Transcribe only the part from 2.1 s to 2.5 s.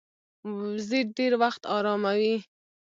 وي